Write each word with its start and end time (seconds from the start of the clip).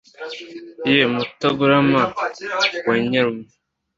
ye 0.91 1.01
mutagorama 1.13 2.01
wa 2.87 2.95
nyarume 3.09 3.45